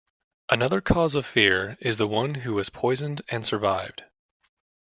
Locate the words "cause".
0.81-1.13